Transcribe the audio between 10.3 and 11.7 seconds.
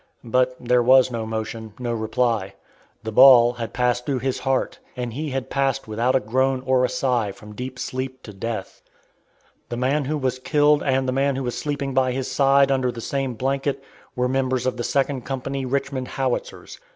killed and the man who was